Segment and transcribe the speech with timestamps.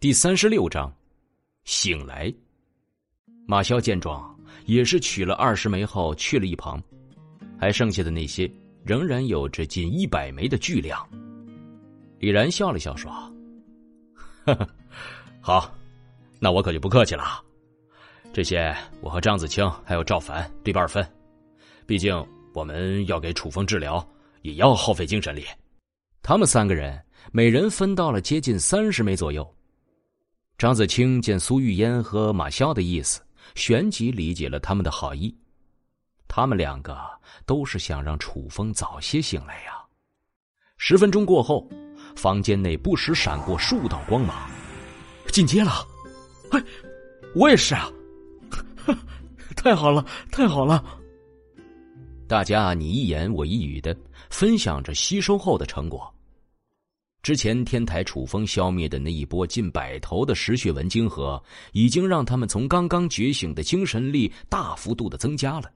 [0.00, 0.90] 第三十六章，
[1.64, 2.32] 醒来。
[3.44, 4.34] 马萧见状，
[4.64, 6.82] 也是取了二十枚后去了一旁，
[7.58, 8.50] 还剩下的那些
[8.82, 11.06] 仍然有着近一百枚的巨量。
[12.18, 13.12] 李然笑了笑说
[14.46, 14.66] ：“呵呵，
[15.42, 15.70] 好，
[16.38, 17.44] 那我可就不客气了。
[18.32, 21.06] 这些我和张子清还有赵凡对半分，
[21.86, 24.02] 毕竟我们要给楚风治疗，
[24.40, 25.44] 也要耗费精神力。
[26.22, 26.98] 他们三个人
[27.32, 29.46] 每人分到了接近三十枚左右。”
[30.60, 33.22] 张子清见苏玉烟和马萧的意思，
[33.54, 35.34] 旋即理解了他们的好意。
[36.28, 37.00] 他们两个
[37.46, 39.82] 都是想让楚风早些醒来呀。
[40.76, 41.66] 十分钟过后，
[42.14, 44.36] 房间内不时闪过数道光芒。
[45.32, 45.72] 进阶了！
[46.50, 46.62] 哎，
[47.34, 47.90] 我也是啊！
[49.56, 50.84] 太好了，太好了！
[52.28, 53.96] 大家你一言我一语的
[54.28, 56.14] 分享着吸收后的成果。
[57.22, 65.70] 之前天台楚风消灭的那一波近百头的石血纹晶核，已经让他们从刚刚觉醒的精神力大幅度的增加了。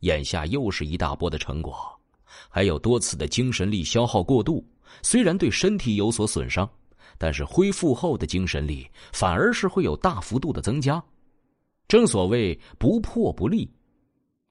[0.00, 1.76] 眼下又是一大波的成果，
[2.48, 4.66] 还有多次的精神力消耗过度，
[5.00, 6.68] 虽然对身体有所损伤，
[7.16, 11.00] 但是恢复后的精神力反而是会有大幅度的增加。
[11.86, 13.70] 正所谓不破不立，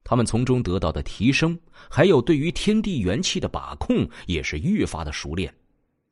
[0.06, 1.60] 他们从中得到的提升，
[1.90, 5.54] 还有对于天地元气的把控，也是愈发的熟练。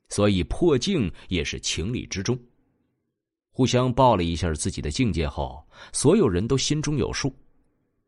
[0.09, 2.37] 所以破境也是情理之中。
[3.51, 7.35] 互相报了一下自己的境界后，所有人都心中有数。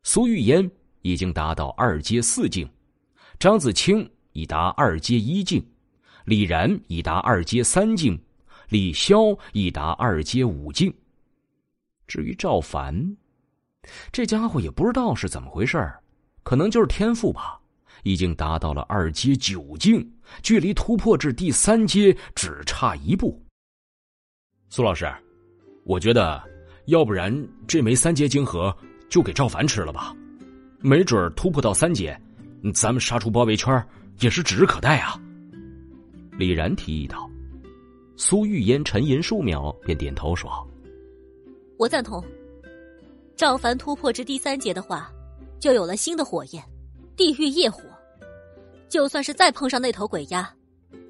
[0.04, 0.70] 苏玉烟
[1.02, 2.70] 已经达到二阶四境，
[3.40, 5.66] 张子清已达二阶一境，
[6.26, 8.20] 李然已达二阶三境，
[8.70, 10.94] 李潇已达二阶五境。
[12.08, 13.18] 至于赵凡，
[14.12, 15.92] 这家伙也不知道是怎么回事，
[16.44, 17.59] 可能就是天赋吧。
[18.04, 20.06] 已经达到了二阶九境，
[20.42, 23.42] 距离突破至第三阶只差一步。
[24.70, 25.12] 苏老师，
[25.84, 26.44] 我觉得，
[26.86, 27.34] 要不然
[27.68, 28.76] 这枚三阶晶核
[29.10, 30.16] 就给赵凡吃了吧，
[30.80, 32.20] 没准突破到三阶，
[32.74, 33.84] 咱们杀出包围圈
[34.20, 35.20] 也是指日可待啊。
[36.38, 37.30] 李然提议道。
[38.22, 40.52] 苏玉烟沉吟数秒，便点头说
[41.80, 42.22] ：“我赞同。
[43.34, 45.10] 赵凡突破至第三阶的话，
[45.58, 46.62] 就有了新的火焰。”
[47.20, 47.82] 地狱业火，
[48.88, 50.50] 就算是再碰上那头鬼鸭，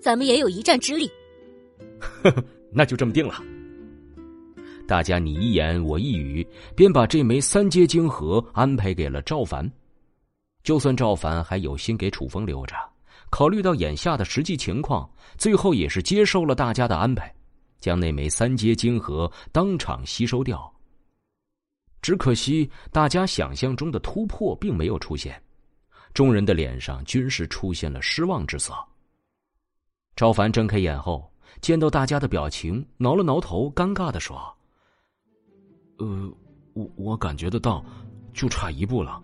[0.01, 1.07] 咱们也有一战之力。
[1.99, 2.43] 呵呵，
[2.73, 3.35] 那就这么定了。
[4.87, 6.43] 大家你一言我一语，
[6.75, 9.71] 便把这枚三阶晶核安排给了赵凡。
[10.63, 12.75] 就算赵凡还有心给楚风留着，
[13.29, 17.31] 考虑到眼下的实际情况，最后也是接受了大家的安排，
[17.79, 20.73] 将那枚三阶晶核当场吸收掉。
[22.01, 25.39] 只可惜，大家想象中的突破并没有出现。
[26.13, 28.73] 众人的脸上均是出现了失望之色。
[30.15, 31.31] 赵凡睁开眼后，
[31.61, 34.37] 见到大家的表情，挠了挠头，尴尬的说
[35.99, 36.29] ：“呃，
[36.73, 37.85] 我我感觉得到，
[38.33, 39.21] 就差一步了，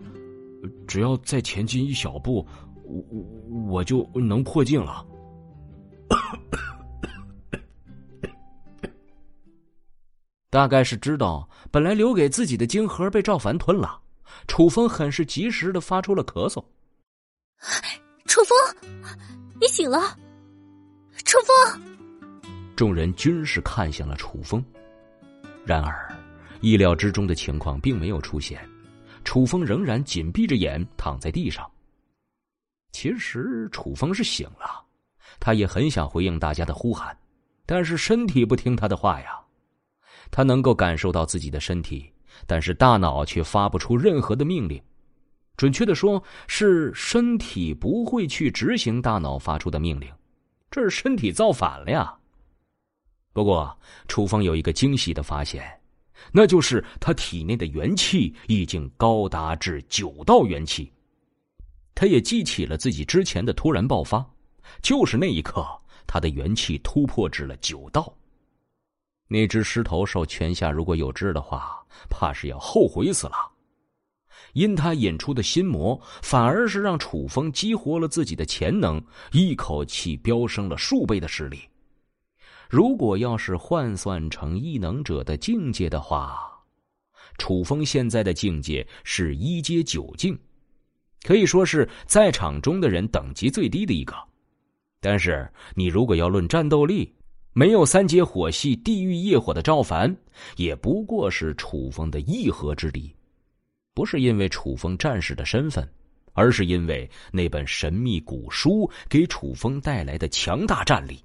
[0.88, 2.48] 只要再前进一小步，
[2.84, 3.24] 我我
[3.72, 5.06] 我就能破镜了。
[10.50, 14.00] ”大概是知道本来留给自己的晶核被赵凡吞了，
[14.48, 16.64] 楚风很是及时的发出了咳嗽。
[18.26, 18.58] 楚风，
[19.60, 20.18] 你醒了！
[21.24, 21.82] 楚风，
[22.76, 24.64] 众人均是看向了楚风，
[25.66, 26.14] 然而
[26.62, 28.60] 意料之中的情况并没有出现，
[29.24, 31.70] 楚风仍然紧闭着眼躺在地上。
[32.92, 34.84] 其实楚风是醒了，
[35.40, 37.18] 他也很想回应大家的呼喊，
[37.66, 39.40] 但是身体不听他的话呀。
[40.32, 42.12] 他能够感受到自己的身体，
[42.46, 44.82] 但是大脑却发不出任何的命令。
[45.58, 50.12] 准确的说，是身体不会去执行大脑发出的命令，
[50.70, 52.14] 这是身体造反了呀。
[53.32, 53.78] 不过，
[54.08, 55.64] 楚风有一个惊喜的发现，
[56.32, 60.92] 那就是他体内的元气已经高达至九道元气。
[61.94, 64.26] 他也记起了自己之前的突然爆发，
[64.82, 65.66] 就是那一刻，
[66.06, 68.14] 他的元气突破至了九道。
[69.28, 73.52] 那只狮头兽泉下如果有知的话，怕是要后悔死了。
[74.56, 79.04] 因他引出的心魔，反而是让楚风激活了自己的潜能，
[79.34, 81.60] 一口气飙升了数倍的实力。
[82.70, 86.40] 如果要是换算成异能者的境界的话，
[87.38, 90.40] 楚风现在的境界是一阶九境，
[91.24, 94.16] 可以说是在场中的人等级最低的一个。
[95.02, 97.14] 但是你如果要论战斗力，
[97.52, 100.16] 没有三阶火系地狱业火的赵凡，
[100.56, 103.14] 也不过是楚风的一合之敌。
[103.96, 105.90] 不是因为楚风战士的身份，
[106.34, 111.24] 而是因为那本神秘古书给楚风带来的强大战力。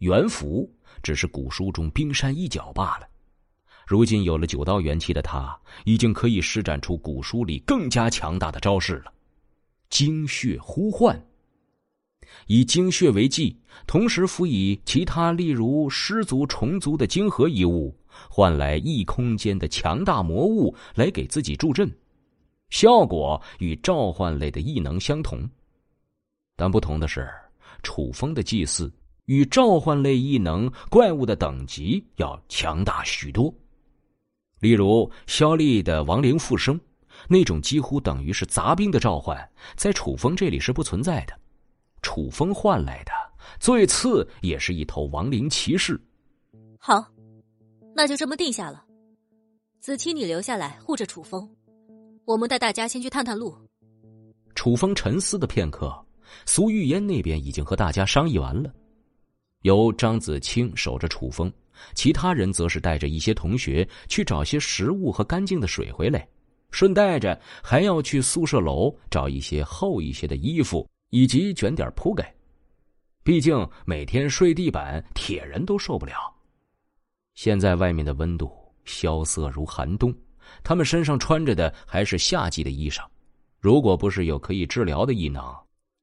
[0.00, 0.70] 元符
[1.02, 3.08] 只是古书中冰山一角罢了。
[3.86, 9.12] 如今有了九道元气的他，已经可以施展出古书里更加强大的招式了——
[9.88, 11.18] 精血呼唤。
[12.48, 13.56] 以精血为祭，
[13.86, 17.96] 同时辅以其他例如尸族、虫族的晶核一物，
[18.28, 21.90] 换来异空间的强大魔物来给自己助阵，
[22.70, 25.48] 效果与召唤类的异能相同。
[26.56, 27.28] 但不同的是，
[27.82, 28.92] 楚风的祭祀
[29.26, 33.52] 与召唤类异能怪物的等级要强大许多。
[34.60, 36.80] 例如，肖丽的亡灵复生，
[37.28, 39.38] 那种几乎等于是杂兵的召唤，
[39.76, 41.38] 在楚风这里是不存在的。
[42.00, 43.12] 楚风换来的
[43.60, 46.00] 最次也是一头亡灵骑士。
[46.78, 47.04] 好，
[47.96, 48.84] 那就这么定下了。
[49.80, 51.48] 子期，你留下来护着楚风，
[52.26, 53.56] 我们带大家先去探探路。
[54.54, 55.96] 楚风沉思的片刻，
[56.44, 58.70] 苏玉烟那边已经和大家商议完了，
[59.62, 61.50] 由张子清守着楚风。
[61.94, 66.28] 其他人则是带着一些同学去找些食物和干净的水回来，
[66.70, 72.30] 顺带着还要去宿舍楼找一些厚一些的衣服，以及卷点铺盖。
[73.24, 76.35] 毕竟每天睡地板，铁人都受不了。
[77.36, 78.50] 现在外面的温度
[78.86, 80.12] 萧瑟如寒冬，
[80.64, 83.02] 他们身上穿着的还是夏季的衣裳。
[83.60, 85.44] 如果不是有可以治疗的异能，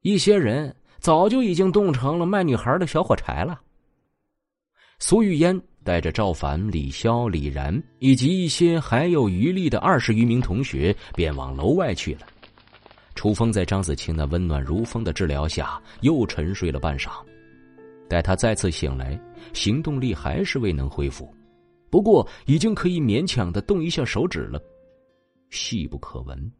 [0.01, 3.59] 一些人早就已经冻成了卖女孩的小火柴了。
[4.99, 12.27] 苏玉烟带着赵凡、李潇、李然以及一些还有余力的二十余名同学，便往楼外去了。
[13.15, 17.09] 楚风在张子清那温暖如风的治疗下，又沉睡了半晌。
[18.09, 19.19] 待他再次醒来，
[19.53, 21.33] 行动力还是未能恢复，
[21.89, 24.61] 不过已经可以勉强的动一下手指了，
[25.49, 26.51] 细不可闻。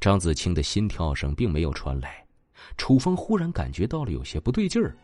[0.00, 2.24] 张子清的心跳声并没有传来，
[2.76, 4.96] 楚风忽然感觉到了有些不对劲儿。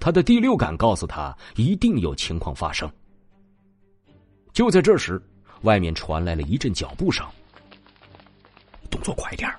[0.00, 2.90] 他的第六感告诉他，一定有情况发生。
[4.52, 5.20] 就在这时，
[5.62, 7.26] 外面传来了一阵脚步声。
[8.90, 9.50] 动作快点，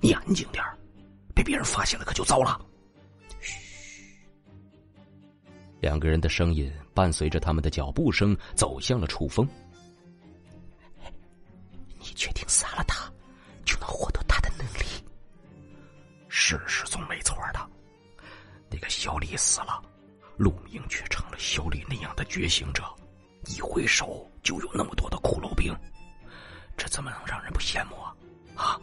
[0.00, 0.62] 你安静点，
[1.34, 2.60] 被别人发现了可就糟了。
[5.86, 9.48] 两个人的声音伴随着他们的脚步声走向了楚风。
[11.96, 13.08] 你确定杀了他，
[13.64, 14.84] 就能获得他的能力？
[16.28, 17.70] 事实总没错的。
[18.68, 19.80] 那个小李死了，
[20.36, 22.82] 陆明却成了小李那样的觉醒者，
[23.44, 25.72] 一挥手就有那么多的骷髅兵，
[26.76, 28.16] 这怎么能让人不羡慕啊？
[28.56, 28.80] 啊，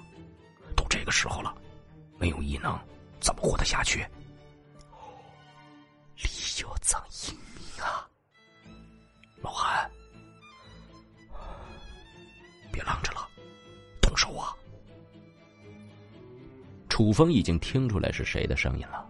[0.74, 1.54] 都这个时候了，
[2.18, 2.80] 没有异能
[3.20, 4.08] 怎么活得下去？
[6.62, 8.08] 有藏英明啊，
[9.42, 9.90] 老韩，
[12.72, 13.28] 别愣着了，
[14.02, 14.56] 动手啊！
[16.90, 19.10] 楚风已经听出来是谁的声音了。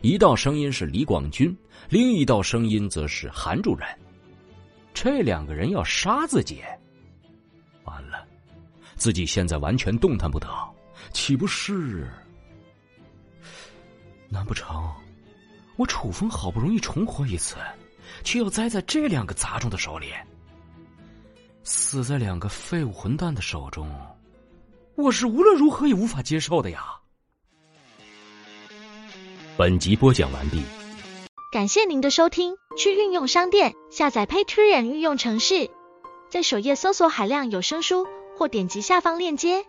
[0.00, 1.54] 一道声音是李广军，
[1.90, 3.86] 另一道声音则是韩主任。
[4.94, 6.62] 这两个人要杀自己，
[7.84, 8.26] 完了，
[8.94, 10.48] 自己现在完全动弹不得，
[11.12, 12.08] 岂不是？
[14.28, 14.90] 难不成
[15.78, 17.54] 我楚风好不容易重活一次，
[18.24, 20.08] 却要栽在这两个杂种的手里，
[21.62, 23.88] 死在两个废物混蛋的手中？
[24.96, 26.84] 我是无论如何也无法接受的呀！
[29.56, 30.60] 本集播讲完毕，
[31.52, 32.56] 感谢您的收听。
[32.76, 35.70] 去运用商店下载 Patreon 运用程式，
[36.28, 38.04] 在首页搜索海量有声书，
[38.36, 39.64] 或点击下方链接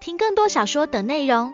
[0.00, 1.52] 听更多小说等内容。